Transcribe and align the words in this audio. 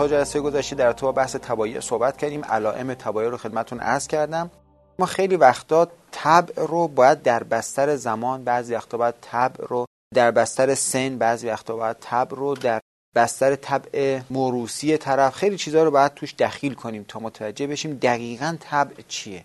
تا 0.00 0.08
جلسه 0.08 0.40
گذشته 0.40 0.76
در 0.76 0.92
تو 0.92 1.12
بحث 1.12 1.36
تبایی 1.36 1.80
صحبت 1.80 2.16
کردیم. 2.16 2.44
علائم 2.44 2.94
تبایی 2.94 3.28
رو 3.28 3.36
خدمتون 3.36 3.80
عرض 3.80 4.06
کردم. 4.06 4.50
ما 4.98 5.06
خیلی 5.06 5.36
وقتا 5.36 5.88
طبع 6.10 6.64
رو 6.66 6.88
باید 6.88 7.22
در 7.22 7.42
بستر 7.42 7.96
زمان 7.96 8.44
بعضی 8.44 8.74
وقتا 8.74 8.98
باید 8.98 9.14
طبع 9.20 9.66
رو 9.66 9.86
در 10.14 10.30
بستر 10.30 10.74
سن 10.74 11.18
بعضی 11.18 11.48
وقتا 11.48 11.76
باید 11.76 11.96
طبع 12.00 12.36
رو 12.36 12.54
در 12.54 12.80
بستر 13.14 13.56
طبع 13.56 14.20
موروسی 14.30 14.96
طرف. 14.96 15.34
خیلی 15.34 15.56
چیزها 15.56 15.82
رو 15.82 15.90
باید 15.90 16.14
توش 16.14 16.34
دخیل 16.34 16.74
کنیم 16.74 17.04
تا 17.08 17.20
متوجه 17.20 17.66
بشیم 17.66 17.94
دقیقا 17.94 18.56
طبع 18.60 19.02
چیه. 19.08 19.44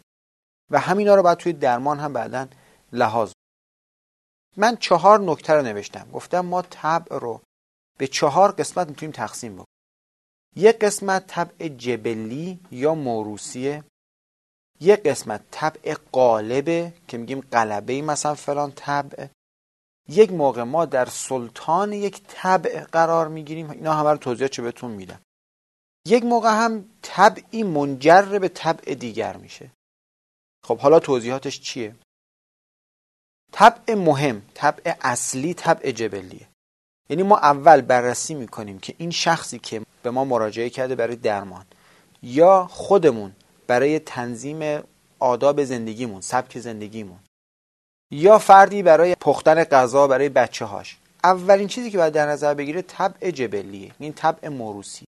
و 0.72 0.80
همینا 0.80 1.16
رو 1.16 1.24
باید 1.24 1.38
توی 1.38 1.54
درمان 1.54 1.99
هم 1.99 2.13
بعدا 2.13 2.48
لحاظ 2.94 3.32
من 4.58 4.77
چهار 4.77 5.20
نکته 5.20 5.54
رو 5.54 5.62
نوشتم. 5.62 6.08
گفتم 6.13 6.40
ما 6.40 6.62
طبع 6.62 7.20
رو 7.20 7.41
به 7.98 8.08
چهار 8.08 8.52
قسمت 8.52 8.88
می‌تونیم 8.88 9.12
تقسیم 9.12 9.54
بکنیم. 9.54 9.75
یک 10.55 10.80
قسمت 10.80 11.27
طبع 11.27 11.68
جبلی 11.68 12.59
یا 12.72 12.96
موروسیه 12.96 13.84
یک 14.80 15.04
قسمت 15.04 15.41
طبع 15.52 15.96
قالبه 16.12 16.94
که 17.08 17.18
میگیم 17.18 17.40
قلبه 17.40 18.02
مثلا 18.02 18.36
فلان 18.36 18.72
طبع. 18.72 19.27
یک 20.10 20.32
موقع 20.32 20.63
ما 20.63 20.86
در 20.86 21.05
سلطان 21.05 21.94
یک 21.94 22.22
طبع 22.27 22.84
قرار 22.84 23.27
می‌گیریم. 23.27 23.70
اینا 23.70 23.94
همه 23.94 24.12
رو 24.12 24.18
توضیحات 24.18 24.52
چه 24.52 24.62
بهتون 24.62 24.91
میدم. 24.91 25.21
یک 26.07 26.24
موقع 26.24 26.49
هم 26.49 26.90
طبعی 27.02 27.63
منجر 27.63 28.40
به 28.40 28.48
طبع 28.48 28.93
دیگر 28.93 29.37
میشه. 29.37 29.71
خب 30.63 30.77
حالا 30.80 30.99
توضیحاتش 30.99 31.62
چیه؟ 31.62 31.96
طبع 33.52 33.93
مهم 33.93 34.41
طبع 34.54 34.96
اصلی 35.02 35.54
طبع 35.54 35.91
جبلیه. 35.91 36.48
یعنی 37.10 37.24
ما 37.24 37.38
اول 37.38 37.82
بررسی 37.82 38.34
می‌کنیم 38.34 38.80
که 38.80 38.96
این 38.98 39.12
شخصی 39.12 39.60
که 39.60 39.82
به 40.04 40.12
ما 40.12 40.26
مراجعه 40.26 40.70
کرده 40.70 40.96
برای 40.96 41.16
درمان 41.16 41.66
یا 42.24 42.68
خودمون 42.72 43.32
برای 43.68 44.00
تنظیم 44.00 44.84
آداب 45.20 45.64
زندگیمون 45.64 46.22
سبک 46.22 46.60
زندگیمون 46.60 47.20
یا 48.12 48.38
فردی 48.38 48.84
برای 48.84 49.16
پختن 49.16 49.64
غذا 49.64 50.08
برای 50.08 50.30
بچه 50.30 50.66
هاش 50.66 50.98
اولین 51.24 51.68
چیزی 51.68 51.92
که 51.92 51.98
باید 51.98 52.14
در 52.14 52.28
نظر 52.28 52.54
بگیره 52.54 52.82
طبع 52.82 53.32
جبلیه 53.32 53.92
این 54.00 54.14
طبع 54.14 54.50
موروسی 54.50 55.06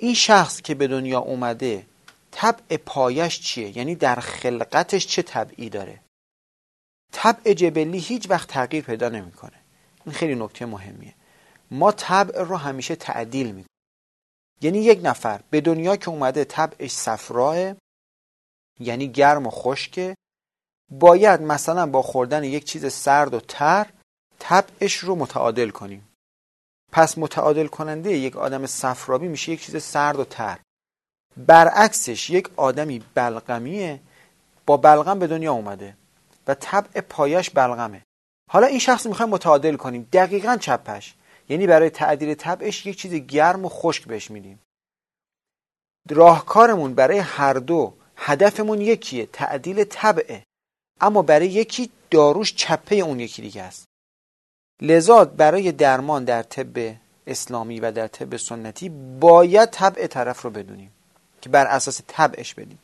این 0.00 0.14
شخص 0.14 0.62
که 0.62 0.74
به 0.74 0.86
دنیا 0.86 1.18
اومده 1.18 1.86
طبع 2.30 2.76
پایش 2.76 3.40
چیه؟ 3.40 3.78
یعنی 3.78 3.94
در 3.94 4.14
خلقتش 4.14 5.06
چه 5.06 5.22
طبعی 5.22 5.68
داره؟ 5.68 6.00
طبع 7.12 7.52
جبلی 7.52 7.98
هیچ 7.98 8.30
وقت 8.30 8.48
تغییر 8.48 8.84
پیدا 8.84 9.08
نمی‌کنه. 9.08 9.63
این 10.06 10.14
خیلی 10.14 10.34
نکته 10.34 10.66
مهمیه. 10.66 11.14
ما 11.70 11.92
طبع 11.92 12.42
رو 12.42 12.56
همیشه 12.56 12.96
تعدیل 12.96 13.46
می‌کنیم. 13.46 13.66
یعنی 14.60 14.78
یک 14.78 15.00
نفر 15.02 15.40
به 15.50 15.60
دنیا 15.60 15.96
که 15.96 16.08
اومده 16.08 16.44
طبعش 16.44 16.92
صفراه 16.92 17.74
یعنی 18.80 19.08
گرم 19.08 19.46
و 19.46 19.50
خشکه 19.50 20.16
باید 20.90 21.42
مثلا 21.42 21.86
با 21.86 22.02
خوردن 22.02 22.44
یک 22.44 22.64
چیز 22.64 22.92
سرد 22.92 23.34
و 23.34 23.40
تر 23.40 23.90
طبعش 24.38 24.96
رو 24.96 25.14
متعادل 25.14 25.70
کنیم. 25.70 26.08
پس 26.92 27.18
متعادل 27.18 27.66
کننده 27.66 28.12
یک 28.12 28.36
آدم 28.36 28.66
صفرابی 28.66 29.28
میشه 29.28 29.52
یک 29.52 29.62
چیز 29.62 29.82
سرد 29.82 30.18
و 30.18 30.24
تر. 30.24 30.58
برعکسش 31.36 32.30
یک 32.30 32.48
آدمی 32.56 33.04
بلغمیه 33.14 34.00
با 34.66 34.76
بلغم 34.76 35.18
به 35.18 35.26
دنیا 35.26 35.52
اومده 35.52 35.96
و 36.46 36.54
طبع 36.54 37.00
پایش 37.00 37.50
بلغمه. 37.50 38.02
حالا 38.50 38.66
این 38.66 38.78
شخص 38.78 39.06
می‌خوایم 39.06 39.30
متعادل 39.30 39.76
کنیم. 39.76 40.08
دقیقا 40.12 40.56
چپش. 40.56 41.14
یعنی 41.48 41.66
برای 41.66 41.90
تعدیل 41.90 42.34
طبعش 42.34 42.86
یک 42.86 42.98
چیز 42.98 43.14
گرم 43.14 43.64
و 43.64 43.68
خشک 43.68 44.04
بهش 44.04 44.30
میدیم. 44.30 44.60
راهکارمون 46.10 46.94
برای 46.94 47.18
هر 47.18 47.54
دو 47.54 47.94
هدفمون 48.16 48.80
یکیه 48.80 49.26
تعدیل 49.26 49.84
طبعه. 49.84 50.42
اما 51.00 51.22
برای 51.22 51.48
یکی 51.48 51.90
داروش 52.10 52.54
چپه 52.54 52.96
اون 52.96 53.20
یکی 53.20 53.42
دیگه 53.42 53.62
است. 53.62 53.84
لذا 54.82 55.24
برای 55.24 55.72
درمان 55.72 56.24
در 56.24 56.42
طب 56.42 56.96
اسلامی 57.26 57.80
و 57.80 57.92
در 57.92 58.08
طب 58.08 58.36
سنتی 58.36 58.88
باید 59.20 59.70
طبع 59.70 60.06
طرف 60.06 60.42
رو 60.42 60.50
بدونیم 60.50 60.92
که 61.40 61.50
بر 61.50 61.66
اساس 61.66 62.00
طبعش 62.06 62.54
بدیم. 62.54 62.78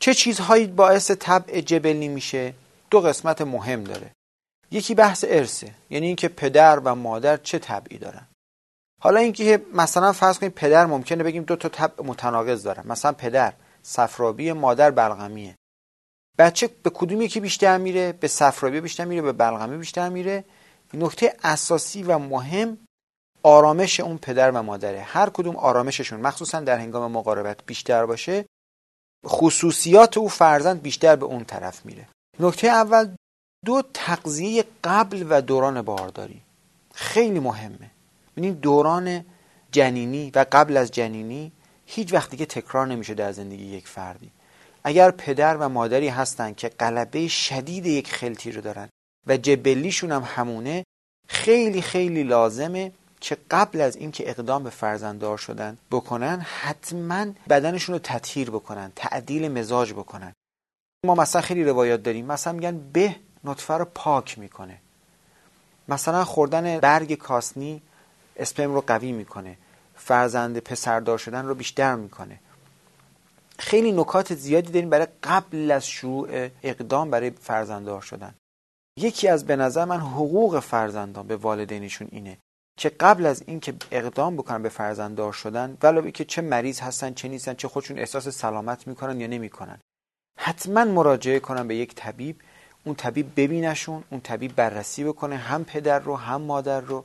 چه 0.00 0.14
چیزهایی 0.14 0.66
باعث 0.66 1.10
طبع 1.10 1.60
جبلی 1.60 2.08
میشه 2.08 2.54
دو 2.90 3.00
قسمت 3.00 3.40
مهم 3.40 3.84
داره. 3.84 4.10
یکی 4.70 4.94
بحث 4.94 5.24
ارثه 5.28 5.74
یعنی 5.90 6.06
اینکه 6.06 6.28
پدر 6.28 6.78
و 6.78 6.94
مادر 6.94 7.36
چه 7.36 7.58
طبعی 7.58 7.98
دارن. 7.98 8.28
حالا 9.02 9.20
اینکه 9.20 9.64
مثلا 9.74 10.12
فرض 10.12 10.38
کنید 10.38 10.54
پدر 10.54 10.86
ممکنه 10.86 11.24
بگیم 11.24 11.42
دو 11.42 11.56
تا 11.56 11.68
طبع 11.68 12.04
متناقض 12.04 12.62
دارن. 12.62 12.86
مثلا 12.86 13.12
پدر 13.12 13.52
صفرابی 13.82 14.52
مادر 14.52 14.90
بلغمیه. 14.90 15.56
بچه 16.38 16.70
به 16.82 16.90
کدوم 16.90 17.22
یکی 17.22 17.40
بیشتر 17.40 17.78
میره؟ 17.78 18.12
به 18.12 18.28
صفرابی 18.28 18.80
بیشتر 18.80 19.04
میره 19.04 19.22
به 19.22 19.32
بلغمی 19.32 19.76
بیشتر 19.76 20.08
میره. 20.08 20.44
نکته 20.94 21.36
اساسی 21.44 22.02
و 22.02 22.18
مهم 22.18 22.78
آرامش 23.42 24.00
اون 24.00 24.18
پدر 24.18 24.50
و 24.50 24.62
مادره. 24.62 25.00
هر 25.00 25.30
کدوم 25.30 25.56
آرامششون 25.56 26.20
مخصوصا 26.20 26.60
در 26.60 26.78
هنگام 26.78 27.12
مقاربت 27.12 27.64
بیشتر 27.66 28.06
باشه. 28.06 28.44
خصوصیات 29.26 30.18
او 30.18 30.28
فرزند 30.28 30.82
بیشتر 30.82 31.16
به 31.16 31.26
اون 31.26 31.44
طرف 31.44 31.86
میره. 31.86 32.08
نکته 32.40 32.68
اول 32.68 33.14
دو 33.64 33.82
تقضیه 33.94 34.64
قبل 34.84 35.26
و 35.30 35.42
دوران 35.42 35.82
بارداری. 35.82 36.40
خیلی 36.94 37.40
مهمه. 37.40 37.90
ببینید 38.36 38.60
دوران 38.60 39.24
جنینی 39.72 40.30
و 40.34 40.46
قبل 40.52 40.76
از 40.76 40.90
جنینی 40.90 41.52
هیچ 41.86 42.12
وقت 42.12 42.30
دیگه 42.30 42.46
تکرار 42.46 42.86
نمیشه 42.86 43.14
در 43.14 43.32
زندگی 43.32 43.64
یک 43.64 43.88
فردی. 43.88 44.30
اگر 44.84 45.10
پدر 45.10 45.56
و 45.56 45.68
مادری 45.68 46.08
هستن 46.08 46.54
که 46.54 46.68
قلبه 46.68 47.28
شدید 47.28 47.86
یک 47.86 48.12
خلطی 48.12 48.52
رو 48.52 48.60
دارن 48.60 48.88
و 49.26 49.36
جبلیشون 49.36 50.12
هم 50.12 50.22
همونه 50.26 50.84
خیلی 51.28 51.82
خیلی 51.82 52.22
لازمه 52.22 52.92
که 53.20 53.36
قبل 53.50 53.80
از 53.80 53.96
اینکه 53.96 54.30
اقدام 54.30 54.64
به 54.64 54.70
فرزنددار 54.70 55.38
شدن 55.38 55.78
بکنن 55.90 56.40
حتما 56.40 57.26
بدنشون 57.48 57.92
رو 57.92 57.98
تطهیر 57.98 58.50
بکنن 58.50 58.92
تعدیل 58.96 59.48
مزاج 59.48 59.92
بکنن. 59.92 60.32
ما 61.06 61.14
مثلا 61.14 61.42
خیلی 61.42 61.64
روایات 61.64 62.02
داریم 62.02 62.26
مثلا 62.26 62.52
میگن 62.52 62.78
به 62.92 63.16
نطفه 63.44 63.74
رو 63.74 63.84
پاک 63.84 64.38
می‌کنه. 64.38 64.78
مثلا 65.88 66.24
خوردن 66.24 66.78
برگ 66.78 67.14
کاسنی 67.14 67.82
اسپرم 68.36 68.74
رو 68.74 68.80
قوی 68.86 69.12
می‌کنه. 69.12 69.58
فرزند 69.94 70.58
پسردار 70.58 71.18
شدن 71.18 71.46
رو 71.46 71.54
بیشتر 71.54 71.94
می‌کنه. 71.94 72.40
خیلی 73.58 73.92
نکات 73.92 74.34
زیادی 74.34 74.72
داریم 74.72 74.90
برای 74.90 75.06
قبل 75.22 75.70
از 75.70 75.86
شروع 75.86 76.48
اقدام 76.62 77.10
برای 77.10 77.30
فرزنددار 77.30 78.00
شدن. 78.00 78.34
یکی 78.96 79.28
از 79.28 79.46
به 79.46 79.56
نظر 79.56 79.84
من 79.84 80.00
حقوق 80.00 80.60
فرزندان 80.60 81.26
به 81.26 81.36
والدینشون 81.36 82.08
اینه 82.10 82.38
که 82.76 82.88
قبل 82.88 83.26
از 83.26 83.42
اینکه 83.46 83.74
اقدام 83.90 84.36
بکنن 84.36 84.62
به 84.62 84.68
فرزنددار 84.68 85.32
شدن 85.32 85.78
ولو 85.82 86.10
که 86.10 86.24
چه 86.24 86.42
مریض 86.42 86.80
هستن 86.80 87.14
چه 87.14 87.28
نیستن 87.28 87.54
چه 87.54 87.68
خودشون 87.68 87.98
احساس 87.98 88.28
سلامت 88.28 88.86
می‌کنن 88.86 89.20
یا 89.20 89.26
نمی‌کنن. 89.26 89.78
حتما 90.40 90.84
مراجعه 90.84 91.38
کنن 91.38 91.68
به 91.68 91.76
یک 91.76 91.94
طبیب 91.94 92.36
اون 92.84 92.94
طبیب 92.94 93.32
ببینشون 93.36 94.04
اون 94.10 94.20
طبیب 94.20 94.54
بررسی 94.54 95.04
بکنه 95.04 95.36
هم 95.36 95.64
پدر 95.64 95.98
رو 95.98 96.16
هم 96.16 96.40
مادر 96.40 96.80
رو 96.80 97.04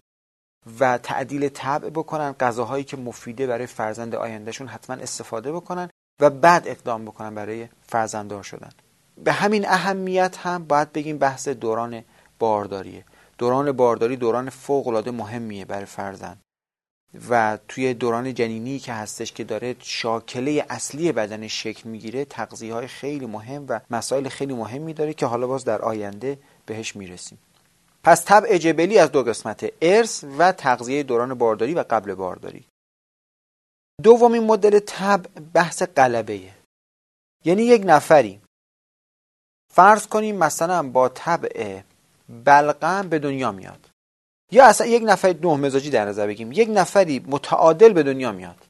و 0.80 0.98
تعدیل 0.98 1.50
طبع 1.50 1.90
بکنن 1.90 2.32
غذاهایی 2.32 2.84
که 2.84 2.98
مفیده 2.98 3.48
برای 3.48 3.66
فرزند 3.66 4.16
آیندهشون 4.16 4.68
حتما 4.68 4.96
استفاده 4.96 5.52
بکنن 5.52 5.90
و 6.22 6.30
بعد 6.30 6.68
اقدام 6.68 7.06
بکنن 7.06 7.36
برای 7.36 7.68
فرزنددار 7.88 8.44
شدن. 8.44 8.70
به 9.24 9.32
همین 9.32 9.68
اهمیت 9.68 10.38
هم 10.38 10.66
باید 10.66 10.94
بگیم 10.94 11.18
بحث 11.18 11.48
دوران 11.48 12.04
بارداریه. 12.40 13.06
دوران 13.38 13.72
بارداری 13.72 14.16
دوران 14.16 14.50
فوق 14.50 15.10
مهمیه 15.10 15.66
برای 15.66 15.86
فرزند. 15.86 16.43
و 17.30 17.58
توی 17.68 17.94
دوران 17.94 18.34
جنینی 18.34 18.80
که 18.80 18.94
هستش 18.94 19.32
که 19.32 19.44
داره 19.44 19.76
شاکله 19.80 20.66
اصلی 20.70 21.12
بدن 21.12 21.48
شکل 21.48 21.90
می‌گیره 21.90 22.26
تغذیه 22.26 22.74
های 22.74 22.88
خیلی 22.88 23.26
مهم 23.26 23.66
و 23.70 23.80
مسائل 23.90 24.30
خیلی 24.30 24.54
مهمی 24.54 24.94
داره 24.94 25.14
که 25.14 25.26
حالا 25.26 25.48
باز 25.48 25.66
در 25.66 25.82
آینده 25.82 26.40
بهش 26.66 26.96
می‌رسیم. 26.96 27.40
پس 28.04 28.26
طبع 28.26 28.58
جبلی 28.58 28.98
از 28.98 29.12
دو 29.12 29.24
قسمت 29.24 29.74
ارث 29.82 30.24
و 30.38 30.52
تغذیه 30.52 31.04
دوران 31.04 31.34
بارداری 31.34 31.74
و 31.74 31.84
قبل 31.90 32.14
بارداری. 32.14 32.66
دومین 34.04 34.44
مدل 34.44 34.80
طبع 34.80 35.30
بحث 35.54 35.82
قلبه 35.82 36.42
یعنی 37.46 37.64
یک 37.64 37.82
نفری. 37.86 38.42
فرض 39.74 40.08
کنیم 40.08 40.36
مثلا 40.36 40.84
با 40.84 41.10
طبع 41.10 41.82
بلغم 42.30 43.10
به 43.10 43.20
دنیا 43.20 43.52
میاد. 43.52 43.90
یا 44.54 44.66
اصلا 44.66 44.88
یک 44.88 45.04
نفر 45.06 45.36
نه 45.42 45.56
مزاجی 45.56 45.90
در 45.90 46.06
نظر 46.06 46.28
بگیم 46.28 46.52
یک 46.52 46.70
نفری 46.72 47.26
متعادل 47.28 47.94
به 47.94 48.04
دنیا 48.04 48.32
میاد. 48.32 48.66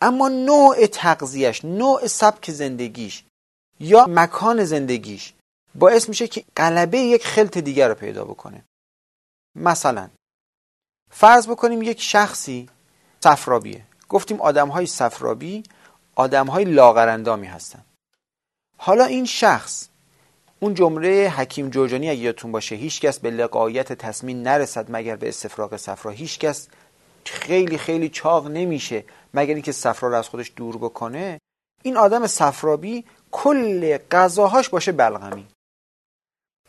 اما 0.00 0.28
نوع 0.28 0.86
تغذیهش 0.86 1.64
نوع 1.64 2.06
سبک 2.06 2.50
زندگیش 2.50 3.24
یا 3.80 4.06
مکان 4.08 4.64
زندگیش 4.64 5.32
باعث 5.74 6.08
میشه 6.08 6.28
که 6.28 6.44
قلبه 6.56 6.98
یک 6.98 7.26
خلط 7.26 7.58
دیگر 7.58 7.88
رو 7.88 7.94
پیدا 7.94 8.24
بکنه. 8.24 8.64
مثلا 9.56 10.08
فرض 11.10 11.48
بکنیم 11.48 11.82
یک 11.82 12.00
شخصی 12.00 12.68
صفرابیه. 13.24 13.84
گفتیم 14.08 14.40
آدم 14.40 14.68
های 14.68 14.86
صفرابی 14.86 15.62
آدم 16.14 16.46
های 16.46 16.64
لاغرندامی 16.64 17.46
هستن. 17.46 17.84
حالا 18.76 19.04
این 19.04 19.24
شخص 19.24 19.88
اون 20.60 20.74
جمله 20.74 21.32
حکیم 21.36 21.70
جوجانی 21.70 22.10
اگه 22.10 22.20
یادتون 22.20 22.52
باشه 22.52 22.74
هیچکس 22.74 23.18
به 23.18 23.30
لقایت 23.30 23.92
تصمیم 23.92 24.42
نرسد 24.42 24.86
مگر 24.88 25.16
به 25.16 25.28
استفراغ 25.28 25.76
صفرا. 25.76 26.12
هیچکس 26.12 26.68
خیلی 27.24 27.78
خیلی 27.78 28.08
چاق 28.08 28.46
نمیشه 28.46 29.04
مگر 29.34 29.54
اینکه 29.54 29.72
صفرا 29.72 30.08
رو 30.08 30.14
از 30.16 30.28
خودش 30.28 30.52
دور 30.56 30.76
بکنه. 30.76 31.40
این 31.82 31.96
آدم 31.96 32.26
صفرابی 32.26 33.04
کل 33.30 33.98
غذاهاش 34.10 34.68
باشه 34.68 34.92
بلغمی. 34.92 35.46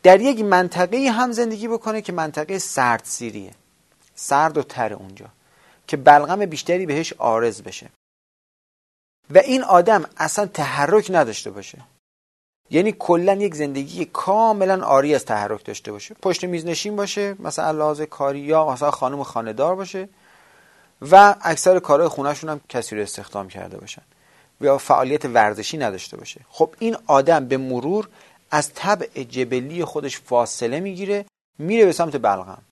در 0.02 0.20
یک 0.20 0.40
منطقه 0.40 1.10
هم 1.10 1.32
زندگی 1.32 1.68
بکنه 1.68 2.02
که 2.02 2.12
منطقه 2.12 2.58
سرد 2.58 3.04
سیریه. 3.04 3.50
سرد 4.14 4.58
و 4.58 4.62
تر 4.62 4.92
اونجا. 4.92 5.26
که 5.86 5.96
بلغم 5.96 6.46
بیشتری 6.46 6.86
بهش 6.86 7.12
آرز 7.12 7.62
بشه. 7.62 7.90
و 9.30 9.38
این 9.38 9.62
آدم 9.62 10.04
اصلا 10.16 10.46
تحرک 10.46 11.10
نداشته 11.10 11.50
باشه. 11.50 11.78
یعنی 12.70 12.94
کلا 12.98 13.34
یک 13.34 13.54
زندگی 13.54 14.04
کاملا 14.04 14.84
آری 14.84 15.14
از 15.14 15.24
تحرک 15.24 15.64
داشته 15.64 15.92
باشه. 15.92 16.14
پشت 16.22 16.44
میز 16.44 16.66
نشین 16.66 16.96
باشه 16.96 17.36
مثلا 17.38 17.70
لحاظ 17.70 18.00
کاری 18.00 18.40
یا 18.40 18.70
مثلا 18.70 18.90
خانم 18.90 19.22
خانهدار 19.22 19.76
باشه 19.76 20.08
و 21.10 21.34
اکثر 21.42 21.78
کارهای 21.78 22.08
خونهشون 22.08 22.50
هم 22.50 22.60
کسی 22.68 22.96
رو 22.96 23.02
استخدام 23.02 23.48
کرده 23.48 23.78
باشن 23.78 24.02
یا 24.60 24.78
فعالیت 24.78 25.24
ورزشی 25.24 25.78
نداشته 25.78 26.16
باشه. 26.16 26.40
خب 26.48 26.74
این 26.78 26.96
آدم 27.06 27.46
به 27.46 27.56
مرور 27.56 28.08
از 28.50 28.74
طبع 28.74 29.22
جبلی 29.22 29.84
خودش 29.84 30.20
فاصله 30.20 30.80
می‌گیره 30.80 31.24
میره 31.58 31.84
به 31.84 31.92
سمت 31.92 32.16
بلغم. 32.16 32.62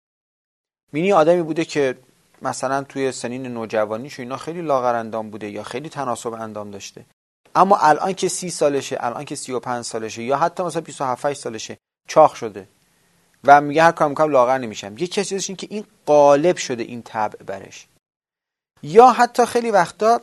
مینی 0.92 1.12
آدمی 1.12 1.42
بوده 1.42 1.64
که 1.64 1.98
مثلا 2.42 2.82
توی 2.82 3.12
سنین 3.12 3.46
نوجوانیش 3.46 4.20
اینا 4.20 4.36
خیلی 4.36 4.62
لاغر 4.62 4.94
اندام 4.94 5.30
بوده 5.30 5.50
یا 5.50 5.62
خیلی 5.62 5.88
تناسب 5.88 6.32
اندام 6.32 6.70
داشته. 6.70 7.04
اما 7.58 7.76
الان 7.76 8.12
که 8.12 8.28
سی 8.28 8.50
سالشه 8.50 8.96
الان 9.00 9.24
که 9.24 9.34
سی 9.34 9.52
و 9.52 9.60
پنج 9.60 9.84
سالشه 9.84 10.22
یا 10.22 10.36
حتی 10.36 10.62
مثلا 10.62 10.82
27 10.82 11.32
سالشه 11.32 11.78
چاق 12.08 12.34
شده. 12.34 12.68
و 13.44 13.60
میگه 13.60 13.82
هر 13.82 13.92
کار 13.92 14.08
می‌کنم 14.08 14.30
لاغر 14.30 14.58
نمیشم. 14.58 14.98
یه 14.98 15.06
کسی 15.06 15.34
این 15.34 15.56
که 15.56 15.66
این 15.70 15.84
قالب 16.06 16.56
شده 16.56 16.82
این 16.82 17.02
طبع 17.02 17.42
برش. 17.42 17.86
یا 18.82 19.10
حتی 19.10 19.46
خیلی 19.46 19.70
وقتا 19.70 20.20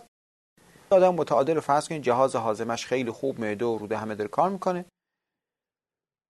آدم 0.89 1.15
متعادل 1.15 1.59
فرض 1.59 1.87
کنید 1.87 2.03
جهاز 2.03 2.35
حازمش 2.35 2.85
خیلی 2.85 3.11
خوب 3.11 3.39
معده 3.39 3.65
و 3.65 3.77
روده 3.77 3.97
همه 3.97 4.15
داره 4.15 4.29
کار 4.29 4.49
می‌کنه. 4.49 4.85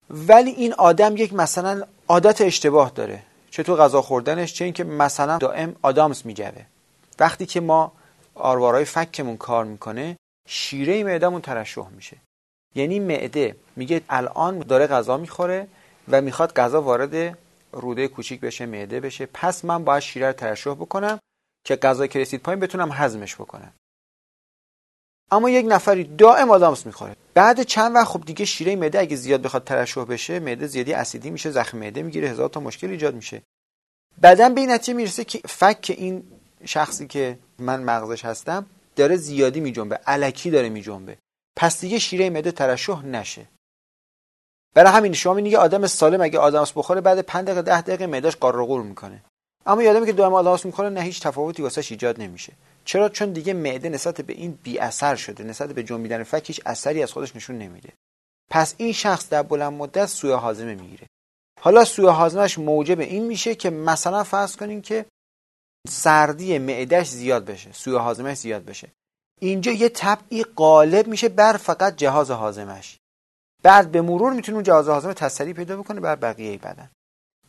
ولی 0.10 0.52
این 0.52 0.74
آدم 0.74 1.18
یک 1.18 1.34
مثلا 1.34 1.84
عادت 2.08 2.42
اشتباه 2.42 2.90
داره. 2.90 3.24
تو 3.52 3.76
غذا 3.76 4.02
خوردنش 4.02 4.54
چه 4.54 4.66
اینکه 4.66 4.84
مثلا 4.84 5.38
دائم 5.38 5.76
آدامس 5.82 6.26
میجوه. 6.26 6.66
وقتی 7.20 7.46
که 7.46 7.62
ما 7.62 7.92
آروارای 8.36 8.86
فکمون 8.86 9.38
کار 9.38 9.66
می‌کنه 9.66 10.18
شیره 10.48 11.04
معدهمون 11.04 11.42
ترشح 11.42 11.88
میشه. 11.90 12.18
یعنی 12.76 13.00
معده 13.00 13.56
میگه 13.76 14.02
الان 14.10 14.60
داره 14.60 14.88
غذا 14.88 15.18
می‌خوره 15.18 15.68
و 16.08 16.22
می‌خواد 16.22 16.54
غذا 16.54 16.82
وارد 16.82 17.38
روده 17.72 18.08
کوچیک 18.08 18.40
بشه 18.42 18.66
معده 18.66 19.00
بشه. 19.00 19.26
پس 19.26 19.66
من 19.66 19.84
باید 19.84 20.04
شیره 20.04 20.28
رو 20.28 20.34
ترشح 20.34 20.74
بکنم 20.74 21.20
که 21.66 21.76
غذا 21.76 22.08
که 22.08 22.20
رسید 22.20 22.42
پایین 22.42 22.60
بتونم 22.60 22.92
هضمش 22.92 23.36
بکنم. 23.36 23.74
اما 25.32 25.50
یک 25.50 25.66
نفری 25.70 26.04
دائم 26.04 26.52
آدامس 26.52 26.86
می‌خوره. 26.86 27.16
بعد 27.34 27.64
چند 27.64 27.96
وقت 27.96 28.08
خب 28.08 28.26
دیگه 28.26 28.46
شیره 28.46 28.76
معده 28.76 29.00
اگه 29.00 29.16
زیاد 29.16 29.42
بخواد 29.42 29.64
ترشح 29.64 30.04
بشه 30.04 30.40
معده 30.40 30.68
زیادی 30.68 30.94
اسیدی 30.94 31.30
میشه 31.30 31.52
زخم 31.52 31.78
معده 31.78 32.04
می‌گیره 32.04 32.30
هزار 32.30 32.50
تا 32.50 32.60
مشکل 32.60 32.90
ایجاد 32.90 33.16
میشه. 33.16 33.42
بعدا 34.22 34.50
به 34.50 34.62
این 34.62 34.72
نتیجه 34.72 34.94
می‌رسه 34.94 35.24
که 35.24 35.42
فک 35.46 35.96
این 35.98 36.24
شخصی 36.66 37.08
که 37.08 37.40
من 37.60 37.84
مغزش 37.84 38.26
هستم 38.26 38.66
داره 38.96 39.16
زیادی 39.16 39.60
میجنبه 39.60 39.96
علکی 39.96 40.52
داره 40.52 40.70
میجنبه. 40.70 41.18
پس 41.56 41.82
دیگه 41.82 42.00
شیره 42.00 42.30
معده 42.30 42.52
ترشح 42.52 43.06
نشه. 43.06 43.48
برای 44.74 44.92
همین 44.92 45.14
شما 45.14 45.34
میگه 45.34 45.58
آدم 45.58 45.88
سالم 45.88 46.22
اگه 46.22 46.40
آدامس 46.40 46.72
بخوره 46.76 47.02
بعد 47.02 47.20
5 47.20 47.46
دقیقه 47.46 47.62
10 47.62 47.82
دقیقه 47.82 48.08
معدهش 48.08 48.36
قارقور 48.36 48.82
می‌کنه. 48.82 49.24
اما 49.66 49.84
یادم 49.84 50.06
که 50.06 50.14
دائم 50.14 50.34
آدامس 50.34 50.66
می‌کنه 50.66 50.90
نه 50.90 51.02
هیچ 51.02 51.22
تفاوتی 51.22 51.62
واسش 51.62 51.92
ایجاد 51.92 52.22
نمیشه. 52.22 52.54
چرا؟ 52.86 53.10
چون 53.10 53.34
دیگه 53.34 53.54
معده 53.54 53.90
نسبت 53.90 54.22
به 54.22 54.34
این 54.34 54.60
بی 54.64 54.80
اثر 54.80 55.16
شده. 55.16 55.44
نسبت 55.44 55.70
به 55.70 55.84
جنبیدن 55.84 56.24
فک 56.24 56.44
هیچ 56.48 56.62
اثری 56.66 57.04
از 57.04 57.12
خودش 57.12 57.36
نشون 57.36 57.58
نمیده. 57.58 57.94
پس 58.52 58.76
این 58.78 58.92
شخص 58.94 59.30
در 59.30 59.44
بلند 59.44 59.74
مدت 59.74 60.06
سوء 60.06 60.36
هاضمه 60.36 60.76
می‌گیره. 60.76 61.08
حالا 61.62 61.86
سوء 61.86 62.12
هاضمش 62.12 62.60
موجب 62.60 63.00
این 63.00 63.26
میشه 63.26 63.56
که 63.56 63.70
مثلا 63.70 64.24
فرض 64.24 64.56
کنین 64.56 64.82
که 64.82 65.06
سردی 65.86 66.58
معدهش 66.58 67.10
زیاد 67.10 67.46
بشه 67.46 67.72
سوء 67.74 68.00
هاضمش 68.00 68.38
زیاد 68.38 68.66
بشه. 68.66 68.92
اینجا 69.42 69.72
یه 69.72 69.90
طبعی 69.90 70.44
غالب 70.44 71.08
میشه 71.08 71.30
بر 71.30 71.58
فقط 71.58 71.96
جهاز 71.96 72.32
هاضمش 72.32 72.98
بعد 73.64 73.92
به 73.92 74.02
مرور 74.02 74.34
می‌تونه 74.34 74.56
اون 74.56 74.64
جهاز 74.64 74.88
هاضمه 74.88 75.14
تسری 75.14 75.54
پیدا 75.54 75.78
بکنه 75.78 76.00
بر 76.00 76.16
بقیه 76.16 76.58
بدن. 76.58 76.90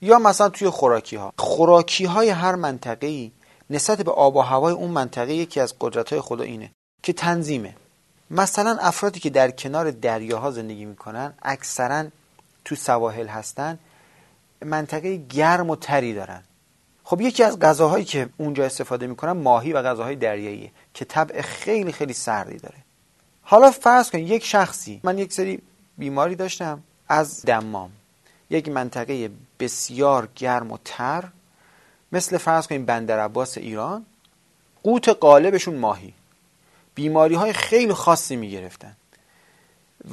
یا 0.00 0.19
مثلا 0.19 0.49
توی 0.49 0.71
خوراکی 0.71 1.17
ها 1.17 1.33
خوراکی 1.38 2.05
های 2.05 2.29
هر 2.29 2.55
منطقه 2.55 3.06
ای 3.06 3.33
نسبت 3.71 4.03
به 4.03 4.11
آب 4.11 4.37
و 4.37 4.41
هوای 4.41 4.73
اون 4.73 4.91
منطقه 4.91 5.35
یکی 5.35 5.61
از 5.61 5.75
قدرت 5.81 6.12
های 6.12 6.21
خدا 6.21 6.44
اینه 6.44 6.71
که 7.03 7.12
تنظیمه. 7.12 7.77
مثلا 8.31 8.79
افرادی 8.81 9.21
که 9.21 9.31
در 9.31 9.50
کنار 9.50 9.91
دریاها 9.91 10.50
زندگی 10.50 10.85
می‌کنن 10.85 11.35
اکثرا 11.43 12.05
تو 12.65 12.75
سواحل 12.75 13.27
هستن 13.27 13.79
منطقه 14.65 15.17
گرم 15.17 15.71
و 15.71 15.77
تری 15.77 16.15
دارن. 16.15 16.43
خب 17.08 17.20
یکی 17.20 17.43
از 17.43 17.58
غذاهایی 17.58 18.05
که 18.05 18.29
اونجا 18.37 18.64
استفاده 18.64 19.06
می‌کنن 19.06 19.32
ماهی 19.32 19.73
و 19.73 19.82
غذاهای 19.82 20.17
دریاییه 20.17 20.70
که 20.94 21.05
طبع 21.05 21.43
خیلی 21.43 21.93
خیلی 21.93 22.12
سردی 22.12 22.58
داره. 22.58 22.75
حالا 23.43 23.70
فرض 23.70 24.11
کنید 24.11 24.31
یک 24.31 24.44
شخصی 24.44 25.00
من 25.05 25.19
یک 25.19 25.32
سری 25.32 25.62
بیماری 25.99 26.35
داشتم 26.35 26.82
از 27.08 27.43
دمام. 27.43 27.91
یک 28.50 28.69
منطقه 28.69 29.31
بسیار 29.61 30.29
گرم 30.37 30.73
و 30.73 30.79
تر 30.85 31.25
مثل 32.13 32.39
فرض 32.39 32.67
کنیم 32.67 32.84
بندر 32.84 33.20
عباس 33.20 33.58
ایران 33.58 34.06
قوت 34.82 35.08
غالبشون 35.08 35.75
ماهی. 35.75 36.13
بیماری 36.94 37.34
های 37.34 37.53
خیلی 37.53 37.94
خاصی 37.94 38.36
می 38.36 38.51
گرفتن 38.51 38.96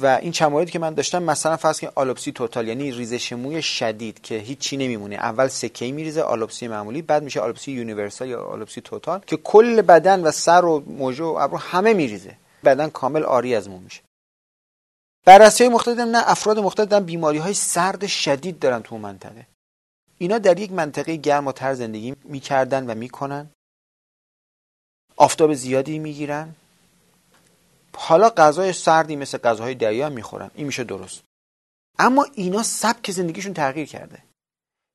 و 0.02 0.06
این 0.06 0.32
چمایدی 0.32 0.70
که 0.70 0.78
من 0.78 0.94
داشتم 0.94 1.22
مثلا 1.22 1.56
فرض 1.56 1.80
کنیم 1.80 1.92
آلوپسی 1.94 2.32
total 2.32 2.68
یعنی 2.68 2.92
ریزش 2.92 3.32
موی 3.32 3.62
شدید 3.62 4.22
که 4.22 4.38
هیچی 4.38 4.76
نمیمونه. 4.76 5.16
اول 5.16 5.48
سکه 5.48 5.92
میریزه 5.92 6.22
آلوپسی 6.22 6.68
معمولی 6.68 7.02
بعد 7.02 7.22
میشه 7.22 7.40
آلوپسی 7.40 7.72
universal 7.72 8.28
یا 8.28 8.44
آلوپسی 8.44 8.80
total 8.80 9.20
که 9.26 9.36
کل 9.36 9.82
بدن 9.82 10.22
و 10.22 10.30
سر 10.30 10.64
و 10.64 10.80
مژه 10.86 11.24
و 11.24 11.36
ابرو 11.40 11.58
همه 11.58 11.94
میریزه. 11.94 12.36
بدن 12.64 12.88
کامل 12.90 13.22
عاری 13.22 13.54
از 13.54 13.68
مو 13.68 13.78
میشه. 13.78 14.00
بررسی 15.24 15.64
های 15.64 15.72
مختلف 15.72 15.98
نه 15.98 16.30
افراد 16.30 16.58
مختلف 16.58 16.92
بیماری 16.92 17.38
های 17.38 17.54
سرد 17.54 18.06
شدید 18.06 18.58
دارن 18.58 18.82
تو 18.82 18.98
منطقه. 18.98 19.46
اینا 20.18 20.38
در 20.38 20.58
یک 20.58 20.72
منطقه 20.72 21.16
گرم 21.16 21.46
و 21.46 21.52
تر 21.52 21.74
زندگی 21.74 22.14
می‌کردن 22.24 22.86
و 22.86 22.94
می‌کنن. 22.94 23.50
آفتاب 25.16 25.54
زیادی 25.54 25.98
می‌گیرن. 25.98 26.54
حالا 27.96 28.30
غذای 28.30 28.72
سردی 28.72 29.16
مثل 29.16 29.38
غذاهای 29.38 29.74
دریا 29.74 30.08
می‌خورن. 30.08 30.50
این 30.54 30.66
میشه 30.66 30.84
درست. 30.84 31.22
اما 31.98 32.26
اینا 32.34 32.62
سبک 32.62 33.10
زندگیشون 33.10 33.54
تغییر 33.54 33.86
کرده. 33.86 34.18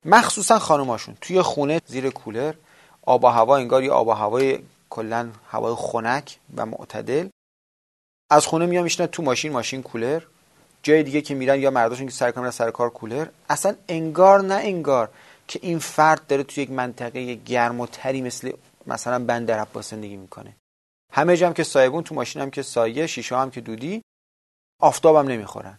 مخصوصا 0.05 0.59
خانماشون 0.59 1.17
توی 1.21 1.41
خونه 1.41 1.81
زیر 1.85 2.09
کولر 2.09 2.53
آب 3.01 3.23
و 3.23 3.27
هوا 3.27 3.57
انگار 3.57 3.83
یه 3.83 3.91
آب 3.91 4.07
و 4.07 4.11
هوای 4.11 4.59
کلا 4.89 5.29
هوای 5.47 5.75
خنک 5.77 6.37
و 6.55 6.65
معتدل. 6.65 7.29
از 8.31 8.45
خونه 8.45 8.65
میام 8.65 8.83
میشنن 8.83 9.07
تو 9.07 9.23
ماشین 9.23 9.51
ماشین 9.51 9.83
کولر. 9.83 10.21
جای 10.83 11.03
دیگه 11.03 11.21
که 11.21 11.35
میرن 11.35 11.59
یا 11.59 11.71
مرداشون 11.71 12.05
که 12.05 12.13
سر 12.13 12.31
کار 12.31 12.51
سر 12.51 12.71
کار 12.71 12.89
کولر. 12.89 13.27
اصلا 13.49 13.75
انگار 13.87 14.41
نه 14.41 14.53
انگار 14.53 15.09
که 15.47 15.59
این 15.63 15.79
فرد 15.79 16.27
داره 16.27 16.43
تو 16.43 16.61
یک 16.61 16.71
منطقه 16.71 17.35
گرم 17.35 17.79
و 17.79 17.87
تری 17.87 18.21
مثل 18.21 18.51
مثلا 18.87 19.25
بندر 19.25 19.59
عباس 19.59 19.89
زندگی 19.89 20.17
می‌کنه. 20.17 20.55
همه 21.11 21.37
جام 21.37 21.53
که 21.53 21.63
سایبون 21.63 22.03
تو 22.03 22.15
ماشین 22.15 22.41
هم 22.41 22.51
که 22.51 22.61
سایه 22.61 23.07
شیشه 23.07 23.37
هم 23.37 23.51
که 23.51 23.61
دودی 23.61 24.01
آفتابم 24.81 25.27
نمی‌خورن. 25.27 25.77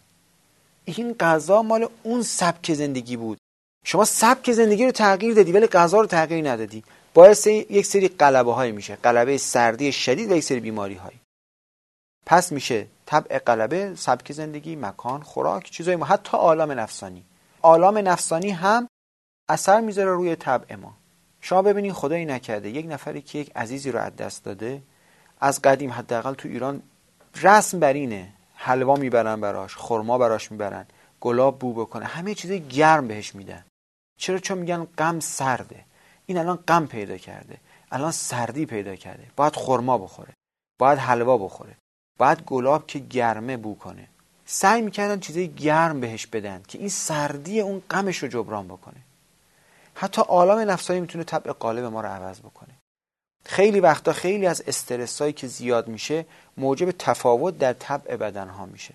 این 0.85 1.13
غذا 1.13 1.61
مال 1.61 1.89
اون 2.03 2.21
سبک 2.21 2.73
زندگی 2.73 3.17
بود. 3.17 3.37
شما 3.85 4.05
سبک 4.05 4.51
زندگی 4.51 4.85
رو 4.85 4.91
تغییر 4.91 5.33
دادی 5.33 5.51
ولی 5.51 5.67
غذا 5.67 6.01
رو 6.01 6.07
تغییر 6.07 6.49
ندادی. 6.49 6.83
باعث 7.13 7.47
یک 7.47 7.85
سری 7.85 8.07
قلبه 8.07 8.53
های 8.53 8.71
میشه. 8.71 8.95
قلبه 8.95 9.37
سردی 9.37 9.91
شدید 9.91 10.31
و 10.31 10.35
یک 10.35 10.43
سری 10.43 10.59
بیماری 10.59 10.95
های 10.95 11.13
پس 12.25 12.51
میشه 12.51 12.87
طبع 13.05 13.39
قلبه 13.39 13.95
سبک 13.95 14.31
زندگی 14.31 14.75
مکان 14.75 15.23
خوراک 15.23 15.71
چیزای 15.71 15.95
ما. 15.95 16.05
حتی 16.05 16.37
عالم 16.37 16.71
نفسانی. 16.71 17.23
عالم 17.61 18.07
نفسانی 18.07 18.49
هم 18.49 18.87
اثر 19.49 19.81
می‌ذاره 19.81 20.11
روی 20.11 20.35
طبع 20.35 20.75
ما. 20.75 20.93
شما 21.41 21.61
ببینید 21.61 21.91
خدایی 21.91 22.25
نکرده. 22.25 22.69
یک 22.69 22.85
نفری 22.89 23.21
که 23.21 23.39
یک 23.39 23.51
عزیزی 23.55 23.91
رو 23.91 23.99
از 23.99 24.15
دست 24.15 24.43
داده 24.43 24.81
از 25.41 25.61
قدیم 25.61 25.91
حداقل 25.91 26.33
تو 26.33 26.49
ایران 26.49 26.81
رسم 27.41 27.79
بر 27.79 27.93
اینه. 27.93 28.33
حلوا 28.55 28.95
می‌برن 28.95 29.41
براش 29.41 29.75
خرما 29.75 30.17
براش 30.17 30.51
می‌برن 30.51 30.85
گلاب 31.21 31.59
بو 31.59 31.73
بکنه 31.73 32.05
همه 32.05 32.35
چیز 32.35 32.51
گرم 32.51 33.07
بهش 33.07 33.35
میدن. 33.35 33.65
چرا؟ 34.19 34.39
چون 34.39 34.57
میگن 34.57 34.87
غم 34.97 35.19
سرده. 35.19 35.85
این 36.25 36.37
الان 36.37 36.59
غم 36.67 36.87
پیدا 36.87 37.17
کرده. 37.17 37.57
الان 37.91 38.11
سردی 38.11 38.65
پیدا 38.65 38.95
کرده. 38.95 39.27
باید 39.35 39.55
خرما 39.55 39.97
بخوره. 39.97 40.33
باید 40.79 40.99
حلوا 40.99 41.37
بخوره. 41.37 41.75
باید 42.19 42.41
گلاب 42.41 42.87
که 42.87 42.99
گرمه 42.99 43.57
بو 43.57 43.75
کنه. 43.75 44.07
سعی 44.45 44.81
می‌کردن 44.81 45.19
چیزای 45.19 45.47
گرم 45.47 45.99
بهش 45.99 46.25
بدن 46.27 46.63
که 46.67 46.79
این 46.79 46.89
سردی 46.89 47.61
اون 47.61 47.81
غمش 47.89 48.17
رو 48.17 48.27
جبران 48.27 48.67
بکنه. 48.67 49.01
حتی 49.95 50.21
آلام 50.21 50.59
نفسایی 50.59 50.99
می‌تونه 50.99 51.23
طبع 51.23 51.51
قالب 51.51 51.83
ما 51.83 52.01
رو 52.01 52.07
عوض 52.07 52.39
بکنه. 52.39 52.70
خیلی 53.45 53.79
وقتا 53.79 54.13
خیلی 54.13 54.47
از 54.47 54.63
استرسایی 54.67 55.33
که 55.33 55.47
زیاد 55.47 55.87
میشه 55.87 56.25
موجب 56.57 56.91
تفاوت 56.91 57.57
در 57.57 57.73
طبع 57.73 58.15
بدن 58.15 58.47
ها 58.47 58.65
میشه 58.65 58.93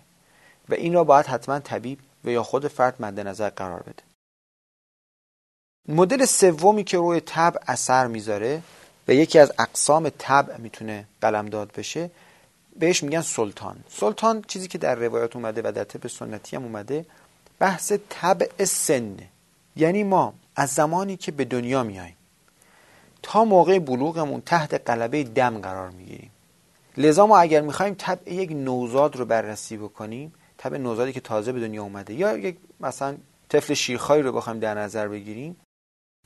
و 0.68 0.74
این 0.74 0.94
را 0.94 1.04
باید 1.04 1.26
حتما 1.26 1.58
طبیب 1.58 1.98
و 2.24 2.30
یا 2.30 2.42
خود 2.42 2.68
فرد 2.68 3.02
مد 3.02 3.20
نظر 3.20 3.50
قرار 3.50 3.82
بده. 3.82 4.02
مدل 5.88 6.24
سومی 6.24 6.84
که 6.84 6.96
روی 6.96 7.20
طبع 7.20 7.60
اثر 7.66 8.06
می‌ذاره 8.06 8.62
و 9.08 9.12
یکی 9.12 9.38
از 9.38 9.52
اقسام 9.58 10.08
طبع 10.18 10.56
می‌تونه 10.56 11.06
قلمداد 11.20 11.72
بشه 11.72 12.10
بهش 12.78 13.02
میگن 13.02 13.20
سلطان. 13.20 13.84
سلطان 13.90 14.42
چیزی 14.42 14.68
که 14.68 14.78
در 14.78 14.94
روایات 14.94 15.36
اومده 15.36 15.62
و 15.64 15.72
در 15.72 15.84
طب 15.84 16.06
سنتی 16.06 16.56
هم 16.56 16.64
اومده 16.64 17.06
بحث 17.58 17.92
طبع 18.08 18.64
سنه 18.64 19.28
یعنی 19.76 20.04
ما 20.04 20.34
از 20.56 20.70
زمانی 20.70 21.16
که 21.16 21.32
به 21.32 21.44
دنیا 21.44 21.82
میاییم 21.82 22.16
تا 23.22 23.44
موقع 23.44 23.78
بلوغمون 23.78 24.40
تحت 24.40 24.74
قلبه 24.74 25.24
دم 25.24 25.58
قرار 25.58 25.90
می‌گیریم. 25.90 26.30
لذا 26.96 27.26
ما 27.26 27.38
اگر 27.38 27.60
می‌خوایم 27.60 27.94
طبع 27.98 28.32
یک 28.32 28.50
نوزاد 28.52 29.16
رو 29.16 29.24
بررسی 29.24 29.76
بکنیم 29.76 30.32
طبع 30.56 30.78
نوزادی 30.78 31.12
که 31.12 31.20
تازه 31.20 31.52
به 31.52 31.60
دنیا 31.60 31.82
اومده 31.82 32.14
یا 32.14 32.36
یک 32.36 32.56
مثلا 32.80 33.16
طفل 33.48 33.74
شیرخایی 33.74 34.22
رو 34.22 34.32
بخوایم 34.32 34.58
در 34.58 34.74
نظر 34.74 35.08
بگیریم 35.08 35.56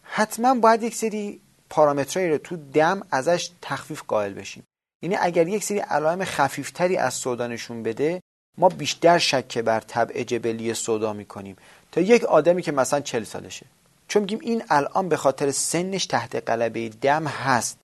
حتما 0.02 0.54
باید 0.54 0.82
یک 0.82 0.94
سری 0.94 1.40
پارامترهایی 1.70 2.32
رو 2.32 2.38
تو 2.38 2.56
دم 2.56 3.02
ازش 3.11 3.50
تخفیف 3.62 4.02
قائل 4.06 4.32
بشیم. 4.32 4.62
یعنی 5.02 5.16
اگر 5.16 5.49
یک 5.49 5.64
سری 5.64 5.78
علائم 5.78 6.25
خفیفتری 6.25 6.97
از 6.97 7.14
سودا 7.14 7.47
نشون 7.47 7.82
بده 7.82 8.20
ما 8.59 8.68
بیشتر 8.68 9.18
شکه 9.18 9.62
بر 9.62 9.80
طبع 9.80 10.23
جبلی 10.23 10.75
سودا 10.75 11.12
می‌کنیم. 11.12 11.56
تا 11.92 12.00
یک 12.00 12.25
آدمی 12.25 12.62
که 12.62 12.73
مثلا 12.73 13.00
چل 13.00 13.25
سالشه. 13.25 13.66
چون 14.11 14.23
میگیم 14.23 14.38
این 14.43 14.62
الان 14.69 15.09
به 15.09 15.17
خاطر 15.17 15.50
سنش 15.50 16.07
تحت 16.07 16.37
قلبه 16.37 16.88
دم 16.88 17.26
هست. 17.26 17.79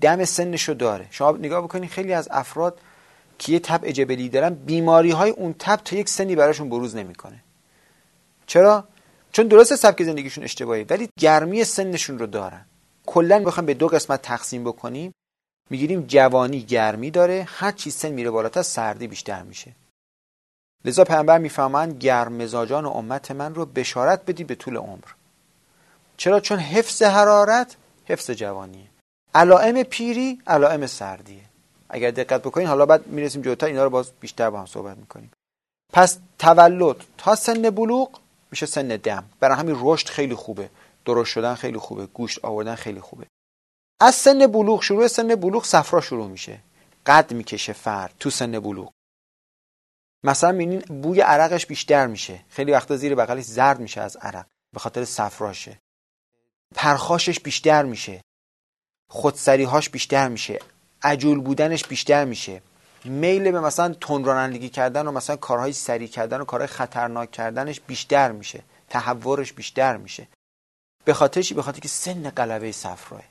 دم 0.00 0.24
سنش 0.24 0.68
رو 0.68 0.74
داره. 0.74 1.06
شما 1.10 1.30
نگاه 1.30 1.62
بکنید 1.62 1.90
خیلی 1.90 2.12
از 2.12 2.28
افراد 2.30 2.80
که 3.38 3.52
یه 3.52 3.58
طبع 3.58 3.90
جبلی 3.90 4.28
دارن 4.28 4.54
بیماری 4.54 5.10
های 5.10 5.30
اون 5.30 5.54
تب 5.58 5.76
تا 5.76 5.96
یک 5.96 6.08
سنی 6.08 6.36
براشون 6.36 6.68
بروز 6.68 6.96
نمی‌کنه. 6.96 7.42
چرا؟ 8.46 8.84
چون 9.32 9.46
درست 9.46 9.74
سبک 9.74 10.02
زندگیشون 10.02 10.44
اشتباهی 10.44 10.84
ولی 10.84 11.08
گرمی 11.18 11.64
سنشون 11.64 12.18
رو 12.18 12.26
دارن. 12.26 12.64
کلا 13.06 13.38
بخوام 13.44 13.66
به 13.66 13.74
دو 13.74 13.88
قسمت 13.88 14.22
تقسیم 14.22 14.64
بکنیم. 14.64 15.12
می‌گیریم 15.70 16.04
جوانی 16.08 16.62
گرمی 16.62 17.10
داره 17.10 17.46
هر 17.48 17.72
چی 17.72 17.90
سن 17.90 18.08
میره 18.08 18.30
بالاتر 18.30 18.62
سردی 18.62 19.06
بیشتر 19.06 19.42
میشه. 19.42 19.72
لذا 20.84 21.04
پیامبر 21.04 21.38
می‌فهمند 21.38 21.98
گرم 21.98 22.32
مزاجان 22.32 22.84
و 22.84 22.88
امت 22.88 23.30
من 23.30 23.54
رو 23.54 23.66
بشارت 23.66 24.24
بدی 24.26 24.44
به 24.44 24.54
طول 24.54 24.76
عمر. 24.76 25.21
چرا؟ 26.16 26.40
چون 26.40 26.58
حفظ 26.58 27.02
حرارت 27.02 27.76
حفظ 28.04 28.30
جوانیه. 28.30 28.86
علائم 29.34 29.82
پیری 29.82 30.42
علائم 30.46 30.86
سردیه. 30.86 31.42
اگر 31.88 32.10
دقت 32.10 32.40
بکنین 32.40 32.66
حالا 32.66 32.86
بعد 32.86 33.06
می‌رسیم 33.06 33.42
جلوتر 33.42 33.66
اینا 33.66 33.84
رو 33.84 33.90
باز 33.90 34.12
بیشتر 34.20 34.50
با 34.50 34.60
هم 34.60 34.66
صحبت 34.66 34.96
می‌کنیم. 34.96 35.30
پس 35.92 36.18
تولد 36.38 36.96
تا 37.18 37.34
سن 37.34 37.70
بلوغ 37.70 38.20
میشه 38.50 38.66
سن 38.66 38.88
دم. 38.88 39.24
برای 39.40 39.56
همین 39.56 39.76
رشد 39.80 40.08
خیلی 40.08 40.34
خوبه. 40.34 40.70
درست 41.04 41.30
شدن 41.30 41.54
خیلی 41.54 41.78
خوبه. 41.78 42.06
گوشت 42.06 42.44
آوردن 42.44 42.74
خیلی 42.74 43.00
خوبه. 43.00 43.26
از 44.00 44.14
سن 44.14 44.46
بلوغ 44.46 44.82
شروع 44.82 45.08
سن 45.08 45.34
بلوغ 45.34 45.64
صفرا 45.64 46.00
شروع 46.00 46.28
میشه. 46.28 46.58
قد 47.06 47.32
می‌کشه 47.32 47.72
فرد 47.72 48.14
تو 48.20 48.30
سن 48.30 48.60
بلوغ. 48.60 48.92
مثلا 50.24 50.52
می‌بینین 50.52 50.80
بوی 50.80 51.20
عرقش 51.20 51.66
بیشتر 51.66 52.06
میشه. 52.06 52.40
خیلی 52.48 52.72
وقتا 52.72 52.96
زیر 52.96 53.14
بغلش 53.14 53.44
زرد 53.44 53.80
میشه 53.80 54.00
از 54.00 54.16
عرق. 54.16 54.46
به 54.72 54.80
خاطر 54.80 55.04
صفراشه. 55.04 55.78
پرخاشش 56.74 57.40
بیشتر 57.40 57.82
میشه. 57.82 58.20
خودسریهاش 59.10 59.90
بیشتر 59.90 60.28
میشه. 60.28 60.58
عجول 61.02 61.40
بودنش 61.40 61.86
بیشتر 61.86 62.24
میشه. 62.24 62.62
میل 63.04 63.50
به 63.50 63.60
مثلا 63.60 63.94
تون 63.94 64.24
رانندگی 64.24 64.68
کردن 64.68 65.06
و 65.06 65.12
مثلا 65.12 65.36
کارهای 65.36 65.72
سریع 65.72 66.08
کردن 66.08 66.40
و 66.40 66.44
کارهای 66.44 66.66
خطرناک 66.66 67.30
کردنش 67.30 67.80
بیشتر 67.80 68.32
میشه. 68.32 68.62
تحورش 68.90 69.52
بیشتر 69.52 69.96
میشه. 69.96 70.28
به 71.04 71.14
خاطرش 71.14 71.52
به 71.52 71.62
خاطر 71.62 71.80
که 71.80 71.88
سن 71.88 72.30
قلبه 72.30 72.72
صفراه. 72.72 73.22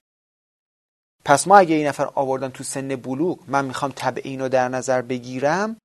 پس 1.26 1.48
ما 1.48 1.58
اگه 1.58 1.76
این 1.76 1.88
نفر 1.88 2.10
آوردن 2.16 2.50
تو 2.50 2.64
سن 2.64 2.96
بلوغ 2.96 3.40
من 3.48 3.66
می‌خوام 3.66 3.92
طبع 3.96 4.22
اینو 4.24 4.50
در 4.50 4.70
نظر 4.70 5.02
بگیرم 5.02 5.78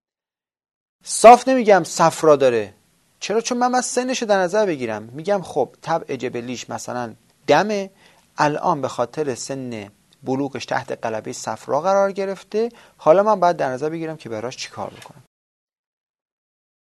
صاف 1.05 1.49
نمیگم 1.49 1.85
صفرا 1.85 2.37
داره. 2.37 2.75
چرا؟ 3.21 3.41
چون 3.41 3.59
من 3.59 3.75
از 3.75 3.87
سنش 3.87 4.23
در 4.23 4.39
نظر 4.39 4.67
بگیرم. 4.67 5.03
میگم 5.03 5.43
خب 5.43 5.77
طبع 5.83 6.17
جبلیش 6.17 6.71
مثلا 6.71 7.15
دمه 7.47 7.91
الان 8.39 8.81
به 8.81 8.89
خاطر 8.89 9.35
سن 9.35 9.91
بلوغش 10.23 10.67
تحت 10.67 10.93
قلبه 10.93 11.33
صفرا 11.33 11.81
قرار 11.81 12.13
گرفته. 12.13 12.69
حالا 12.97 13.23
من 13.23 13.41
باید 13.41 13.57
در 13.57 13.69
نظر 13.69 13.89
بگیرم 13.91 14.17
که 14.17 14.29
براش 14.29 14.57
چیکار 14.57 14.91
بکنم. 14.91 15.23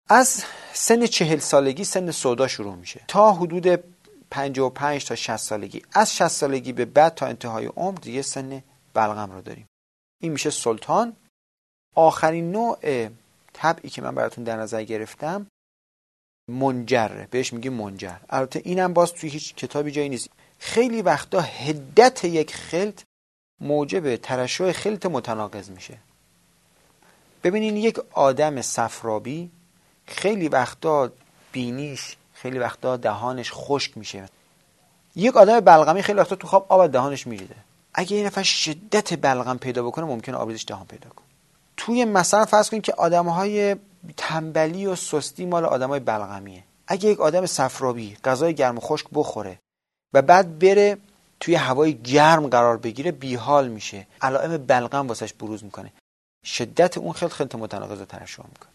از 0.09 0.43
سن 0.73 1.05
چهل 1.05 1.39
سالگی 1.39 1.83
سن 1.83 2.11
سودا 2.11 2.47
شروع 2.47 2.75
میشه. 2.75 3.01
تا 3.07 3.31
حدود 3.31 3.83
55 4.31 5.05
تا 5.05 5.15
60 5.15 5.37
سالگی. 5.37 5.81
از 5.91 6.15
60 6.15 6.27
سالگی 6.27 6.73
به 6.73 6.85
بعد 6.85 7.15
تا 7.15 7.25
انتهای 7.25 7.65
عمر 7.65 7.97
دیگه 7.97 8.21
سن 8.21 8.63
بلغم 8.93 9.31
رو 9.31 9.41
داریم. 9.41 9.67
این 10.21 10.31
میشه 10.31 10.49
سلطان. 10.49 11.15
آخرین 11.95 12.51
نوع 12.51 13.09
طبعی 13.53 13.89
که 13.89 14.01
من 14.01 14.15
براتون 14.15 14.43
در 14.43 14.57
نظر 14.57 14.83
گرفتم 14.83 15.47
منجره 16.51 17.27
بهش 17.31 17.53
میگیم 17.53 17.73
منجر. 17.73 18.17
البته 18.29 18.61
اینم 18.65 18.93
باز 18.93 19.13
توی 19.13 19.29
هیچ 19.29 19.55
کتابی 19.55 19.91
جایی 19.91 20.09
نیست. 20.09 20.29
خیلی 20.59 21.01
وقتا 21.01 21.41
هدت 21.41 22.23
یک 22.23 22.55
خلط 22.55 23.01
موجب 23.61 24.15
ترشح 24.15 24.71
خلط 24.71 25.05
متناقض 25.05 25.69
میشه. 25.69 25.97
ببینین 27.43 27.77
یک 27.77 27.99
آدم 28.11 28.61
صفرابی 28.61 29.51
خیلی 30.07 30.47
وقتا 30.47 31.11
بینیش 31.51 32.15
خیلی 32.33 32.59
وقتا 32.59 32.97
دهانش 32.97 33.51
خشک 33.53 33.97
میشه. 33.97 34.29
یک 35.15 35.37
آدم 35.37 35.59
بلغمی 35.59 36.01
خیلی 36.01 36.19
وقتا 36.19 36.35
تو 36.35 36.47
خواب 36.47 36.65
آب 36.69 36.87
دهانش 36.87 37.27
میریده 37.27 37.55
اگه 37.93 38.17
این 38.17 38.25
نفر 38.25 38.43
شدت 38.43 39.21
بلغم 39.21 39.57
پیدا 39.57 39.83
بکنه 39.83 40.05
ممکنه 40.05 40.35
آبریزش 40.35 40.65
دهان 40.67 40.85
پیدا 40.85 41.09
کنه. 41.09 41.25
توی 41.77 42.05
مثلا 42.05 42.45
فرض 42.45 42.69
کنید 42.69 42.83
که 42.83 42.93
آدم 42.93 43.27
های 43.27 43.75
تنبلی 44.17 44.85
و 44.85 44.95
سستی 44.95 45.45
مال 45.45 45.65
آدم 45.65 45.89
های 45.89 45.99
بلغمیه. 45.99 46.63
اگه 46.87 47.09
یک 47.09 47.19
آدم 47.19 47.45
صفرابی 47.45 48.17
غذای 48.23 48.53
گرم 48.53 48.77
و 48.77 48.81
خشک 48.81 49.05
بخوره 49.13 49.59
و 50.13 50.21
بعد 50.21 50.59
بره 50.59 50.97
توی 51.39 51.55
هوای 51.55 51.93
گرم 51.93 52.47
قرار 52.47 52.77
بگیره 52.77 53.11
بیحال 53.11 53.67
میشه. 53.67 54.07
علائم 54.21 54.57
بلغم 54.57 55.07
واسش 55.07 55.33
بروز 55.33 55.63
می‌کنه. 55.63 55.93
شدت 56.45 56.97
اون 56.97 57.13
خیلی 57.13 57.31
خیلی 57.31 57.49
متناقض 57.59 58.01
و 58.01 58.05
ترشح 58.05 58.43
می‌کنه. 58.43 58.69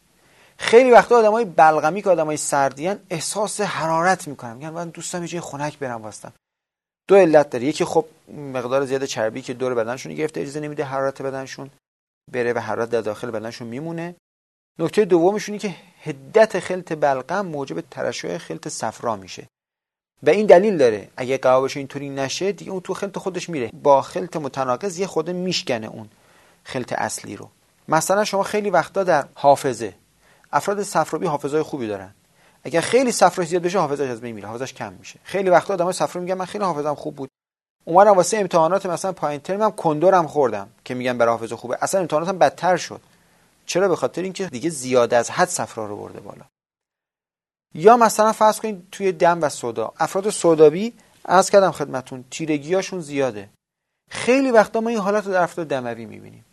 خیلی 0.58 0.90
وقتا 0.90 1.18
آدمای 1.18 1.44
بلغمی 1.44 2.02
که 2.02 2.10
آدمای 2.10 2.36
سردیان 2.36 2.98
احساس 3.10 3.60
حرارت 3.60 4.28
می‌کنن. 4.28 4.56
میگن 4.56 4.70
من 4.70 4.88
دوستم 4.88 5.24
یه 5.24 5.40
خنک 5.40 5.78
برم 5.78 6.02
واسطم. 6.02 6.32
دو 7.08 7.16
علت 7.16 7.50
داره. 7.50 7.64
یکی 7.64 7.84
خب 7.84 8.04
مقدار 8.28 8.84
زیاد 8.84 9.04
چربی 9.04 9.42
که 9.42 9.54
دور 9.54 9.74
بدنشون 9.74 10.14
گرفته 10.14 10.40
اجازه 10.40 10.60
نمیده 10.60 10.84
حرارت 10.84 11.22
بدنشون 11.22 11.70
بره 12.32 12.52
و 12.52 12.58
حرارت 12.58 12.90
در 12.90 13.00
داخل 13.00 13.30
بدنشون 13.30 13.68
میمونه. 13.68 14.14
نکته 14.78 15.04
دومشونی 15.04 15.58
که 15.58 15.74
هدت 16.02 16.60
خلط 16.60 16.92
بلغم 16.92 17.46
موجب 17.46 17.80
ترشح 17.80 18.38
خلط 18.38 18.68
صفرا 18.68 19.16
میشه. 19.16 19.48
و 20.22 20.30
این 20.30 20.46
دلیل 20.46 20.76
داره. 20.76 21.08
اگه 21.16 21.38
قوابش 21.38 21.76
اینطوری 21.76 22.08
نشه 22.08 22.52
دیگه 22.52 22.70
اون 22.70 22.80
تو 22.80 22.94
خلط 22.94 23.18
خودش 23.18 23.48
میره. 23.48 23.70
با 23.82 24.02
خلط 24.02 24.36
متناقض 24.36 24.98
یه 24.98 25.06
خود 25.06 25.30
میشکنه 25.30 25.86
اون 25.86 26.08
خلط 26.64 26.92
اصلی 26.92 27.36
رو. 27.36 27.48
مثلا 27.88 28.24
شما 28.24 28.42
خیلی 28.42 28.70
وقتا 28.70 29.04
در 29.04 29.24
حافظه 29.34 29.94
افراد 30.52 30.82
صفرابی 30.82 31.26
حافظه 31.26 31.62
خوبی 31.62 31.86
دارن. 31.86 32.14
اگر 32.64 32.80
خیلی 32.80 33.12
صفرا 33.12 33.44
زیاد 33.44 33.62
بشه 33.62 33.78
حافظش 33.78 34.08
از 34.08 34.20
بین 34.20 34.34
میره 34.34 34.48
حافظش 34.48 34.72
کم 34.72 34.92
میشه. 34.92 35.18
خیلی 35.24 35.50
وقتا 35.50 35.74
آدمای 35.74 35.92
صفرا 35.92 36.22
میگن 36.22 36.34
من 36.34 36.44
خیلی 36.44 36.64
حافظم 36.64 36.94
خوب 36.94 37.16
بود. 37.16 37.28
اومدم 37.84 38.10
واسه 38.10 38.36
امتحانات 38.36 38.86
مثلا 38.86 39.12
پایین 39.12 39.40
ترمم 39.40 39.70
کندورم 39.70 40.26
خوردم 40.26 40.68
که 40.84 40.94
میگن 40.94 41.18
برای 41.18 41.32
حافظه 41.32 41.56
خوبه. 41.56 41.78
اصلا 41.80 42.00
امتحاناتم 42.00 42.38
بدتر 42.38 42.76
شد. 42.76 43.00
چرا؟ 43.66 43.88
به 43.88 43.96
خاطر 43.96 44.22
اینکه 44.22 44.46
دیگه 44.46 44.70
زیاد 44.70 45.14
از 45.14 45.30
حد 45.30 45.48
صفرا 45.48 45.86
رو 45.86 45.96
برده 45.96 46.20
بالا. 46.20 46.44
یا 47.74 47.96
مثلا 47.96 48.32
فرض 48.32 48.60
کنید 48.60 48.88
توی 48.92 49.12
دم 49.12 49.42
و 49.42 49.48
صدا 49.48 49.92
افراد 49.98 50.30
صدابی 50.30 50.92
از 51.24 51.50
کردم 51.50 51.70
خدمتون 51.70 52.24
تیرگیاشون 52.30 53.00
زیاده. 53.00 53.48
خیلی 54.10 54.50
وقتا 54.50 54.80
ما 54.80 54.88
این 54.88 54.98
حالت 54.98 55.26
رو 55.26 55.32
در 55.32 55.42
افراد 55.42 55.66
دموی 55.66 56.06
می‌بینیم. 56.06 56.44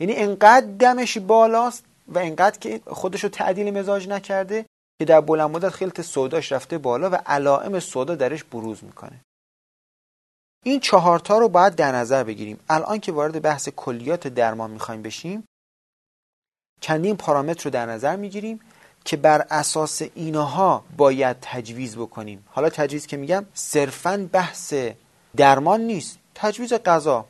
یعنی 0.00 0.16
انقدر 0.16 0.66
دمش 0.66 1.18
بالاست 1.18 1.84
و 2.08 2.18
انقدر 2.18 2.58
که 2.58 2.80
خودش 2.86 3.24
رو 3.24 3.28
تعدیل 3.28 3.78
مزاج 3.78 4.08
نکرده 4.08 4.66
که 4.98 5.04
در 5.04 5.20
بلند 5.20 5.50
مدت 5.50 5.68
خلط 5.68 6.00
سوداش 6.00 6.52
رفته 6.52 6.78
بالا 6.78 7.10
و 7.10 7.14
علائم 7.14 7.80
سودا 7.80 8.14
درش 8.14 8.44
بروز 8.44 8.84
می‌کنه. 8.84 9.20
این 10.64 10.80
چهارتا 10.80 11.38
رو 11.38 11.48
باید 11.48 11.74
در 11.74 11.92
نظر 11.92 12.24
بگیریم. 12.24 12.60
الان 12.68 13.00
که 13.00 13.12
وارد 13.12 13.42
بحث 13.42 13.68
کلیات 13.68 14.28
درمان 14.28 14.70
می‌خوایم 14.70 15.02
بشیم 15.02 15.44
چندین 16.80 17.16
پارامتر 17.16 17.64
رو 17.64 17.70
در 17.70 17.86
نظر 17.86 18.16
می‌گیریم. 18.16 18.60
که 19.04 19.16
بر 19.16 19.46
اساس 19.50 20.02
اینها 20.14 20.84
باید 20.96 21.36
تجویز 21.40 21.96
بکنیم. 21.96 22.44
حالا 22.50 22.70
تجویز 22.70 23.06
که 23.06 23.16
میگم 23.16 23.46
صرفا 23.54 24.28
بحث 24.32 24.74
درمان 25.36 25.80
نیست. 25.80 26.18
تجویز 26.34 26.72
غذا. 26.72 27.24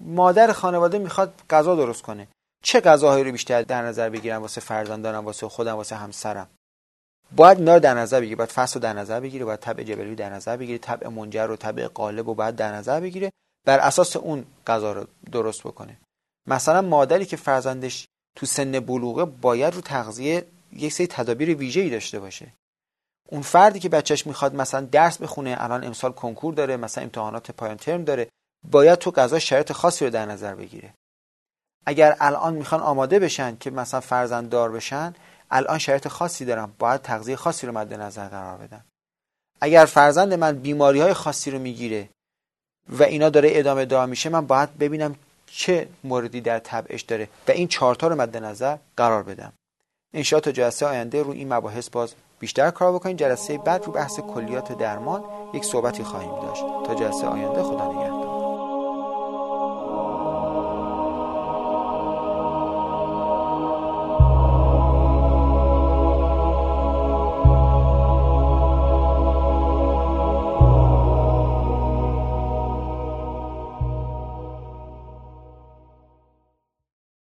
مادر 0.00 0.52
خانواده 0.52 0.98
می‌خواد 0.98 1.34
غذا 1.50 1.76
درست 1.76 2.02
کنه. 2.02 2.28
چه 2.62 2.80
غذاهایی 2.80 3.24
رو 3.24 3.32
بیشتر 3.32 3.62
در 3.62 3.82
نظر 3.82 4.10
بگیرم 4.10 4.42
واسه 4.42 4.60
فرزندانم 4.60 5.24
واسه 5.24 5.48
خودم 5.48 5.76
واسه 5.76 5.96
همسرم؟ 5.96 6.48
باید 7.36 7.58
اینا 7.58 7.74
رو 7.74 7.80
در 7.80 7.94
نظر 7.94 8.20
بگیره 8.20 8.36
باید 8.36 8.50
فصل 8.50 8.74
رو 8.74 8.80
در 8.80 8.92
نظر 8.92 9.20
بگیره 9.20 9.44
باید 9.44 9.60
طبع 9.60 9.82
جبلی 9.82 10.14
در 10.14 10.30
نظر 10.30 10.56
بگیره 10.56 10.78
طبع 10.78 11.08
منجر 11.08 11.46
رو 11.46 11.56
طبع 11.56 11.88
قالب 11.88 12.28
رو 12.28 12.34
باید 12.34 12.56
در 12.56 12.72
نظر 12.72 13.00
بگیره 13.00 13.32
بر 13.66 13.78
اساس 13.78 14.16
اون 14.16 14.44
غذا 14.66 14.92
رو 14.92 15.04
درست 15.32 15.62
بکنه. 15.62 15.98
مثلا 16.46 16.82
مادری 16.82 17.26
که 17.26 17.36
فرزندش 17.36 18.06
تو 18.36 18.46
سن 18.46 18.80
بلوغه 18.80 19.24
باید 19.24 19.74
رو 19.74 19.80
تغذیه 19.80 20.46
یک 20.72 20.92
سری 20.92 21.06
تدابیر 21.06 21.56
ویژه‌ای 21.56 21.90
داشته 21.90 22.20
باشه. 22.20 22.52
اون 23.28 23.42
فردی 23.42 23.78
که 23.78 23.88
بچهش 23.88 24.26
می‌خواد 24.26 24.54
مثلا 24.54 24.80
درس 24.80 25.18
بخونه 25.18 25.56
الان 25.58 25.84
امسال 25.84 26.12
کنکور 26.12 26.54
داره 26.54 26.76
مثلا 26.76 27.04
امتحانات 27.04 27.50
پایان 27.50 27.76
ترم 27.76 28.04
داره 28.04 28.28
باید 28.70 28.98
تو 28.98 29.10
غذا 29.10 29.38
شرط 29.38 29.72
خاصی 29.72 30.04
رو 30.04 30.10
در 30.10 30.26
نظر 30.26 30.54
بگیره. 30.54 30.94
اگر 31.86 32.16
الان 32.20 32.54
می‌خوان 32.54 32.80
آماده 32.80 33.18
بشن 33.18 33.56
که 33.56 33.70
مثلا 33.70 34.00
فرزند 34.00 34.48
دار 34.50 34.72
بشن 34.72 35.14
الان 35.50 35.78
شرط 35.78 36.08
خاصی 36.08 36.44
دارم 36.44 36.74
باید 36.78 37.02
تغذیه 37.02 37.36
خاصی 37.36 37.66
رو 37.66 37.72
مد 37.72 37.94
نظر 37.94 38.28
قرار 38.28 38.58
بدم 38.58 38.84
اگر 39.60 39.84
فرزند 39.84 40.34
من 40.34 40.58
بیماری 40.58 41.00
های 41.00 41.12
خاصی 41.12 41.50
رو 41.50 41.58
می‌گیره 41.58 42.08
و 42.88 43.02
اینا 43.02 43.28
داره 43.28 43.48
ادامه 43.52 43.84
دار 43.84 44.06
میشه 44.06 44.28
من 44.28 44.46
باید 44.46 44.78
ببینم 44.78 45.16
چه 45.46 45.88
موردی 46.04 46.40
در 46.40 46.58
طبعش 46.58 47.02
داره 47.02 47.28
و 47.48 47.50
این 47.50 47.68
چهارتا 47.68 48.08
رو 48.08 48.16
مد 48.16 48.36
نظر 48.36 48.76
قرار 48.96 49.22
بدم. 49.22 49.52
انشاء 50.14 50.40
تا 50.40 50.52
جلسه 50.52 50.86
آینده 50.86 51.22
رو 51.22 51.30
این 51.30 51.52
مباحث 51.52 51.88
باز 51.90 52.14
بیشتر 52.40 52.70
کار 52.70 52.92
بکنیم 52.92 53.16
جلسه 53.16 53.58
بعد 53.58 53.84
رو 53.84 53.92
بحث 53.92 54.20
کلیات 54.20 54.78
درمان 54.78 55.24
یک 55.54 55.64
صحبتی 55.64 56.02
خواهیم 56.02 56.40
داشت. 56.42 56.64
تا 56.86 56.94
جلسه 56.94 57.26
آینده 57.26 57.62
خدا 57.62 57.97